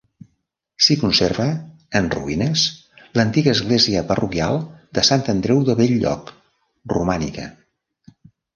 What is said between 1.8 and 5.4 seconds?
en ruïnes, l'antiga església parroquial de Sant